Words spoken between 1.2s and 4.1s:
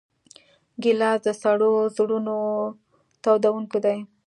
د سړو زړونو تودوونکی دی.